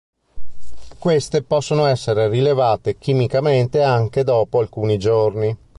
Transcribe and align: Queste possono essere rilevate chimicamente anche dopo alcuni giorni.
Queste 0.97 1.43
possono 1.43 1.85
essere 1.85 2.27
rilevate 2.27 2.97
chimicamente 2.97 3.83
anche 3.83 4.23
dopo 4.23 4.57
alcuni 4.57 4.97
giorni. 4.97 5.55